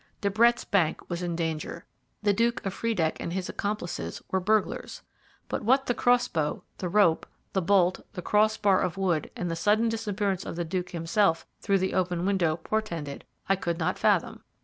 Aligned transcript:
De 0.21 0.31
Brett's 0.31 0.65
bank 0.65 1.07
was 1.11 1.21
in 1.21 1.35
danger 1.35 1.85
the 2.23 2.33
Duke 2.33 2.65
of 2.65 2.73
Friedeck 2.73 3.17
and 3.19 3.33
his 3.33 3.49
accomplices 3.49 4.19
were 4.31 4.39
burglars; 4.39 5.03
but 5.47 5.61
what 5.63 5.85
the 5.85 5.93
crossbow, 5.93 6.63
the 6.79 6.89
rope, 6.89 7.27
the 7.53 7.61
bolt, 7.61 7.99
the 8.13 8.21
crossbar 8.23 8.81
of 8.81 8.97
wood, 8.97 9.29
and 9.35 9.51
the 9.51 9.55
sudden 9.55 9.89
disappearance 9.89 10.43
of 10.43 10.55
the 10.55 10.65
Duke 10.65 10.89
himself 10.89 11.45
through 11.59 11.77
the 11.77 11.93
open 11.93 12.25
window 12.25 12.57
portended 12.57 13.25
I 13.47 13.55
could 13.55 13.77
not 13.77 13.99
fathom. 13.99 14.43